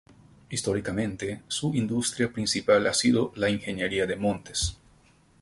Históricamente, 0.49 1.43
su 1.47 1.75
industria 1.75 2.33
principal 2.33 2.87
ha 2.87 2.93
sido 2.95 3.31
la 3.35 3.51
ingeniería 3.51 4.07
de 4.07 4.15
montes. 4.15 4.75